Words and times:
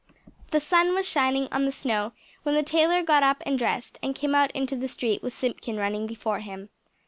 The 0.49 0.59
sun 0.59 0.95
was 0.95 1.07
shining 1.07 1.47
on 1.51 1.65
the 1.65 1.71
snow 1.71 2.13
when 2.41 2.55
the 2.55 2.63
tailor 2.63 3.03
got 3.03 3.21
up 3.21 3.43
and 3.45 3.59
dressed, 3.59 3.99
and 4.01 4.15
came 4.15 4.33
out 4.33 4.49
into 4.53 4.75
the 4.75 4.87
street 4.87 5.21
with 5.21 5.31
Simpkin 5.37 5.77
running 5.77 6.07
before 6.07 6.39
him. 6.39 6.69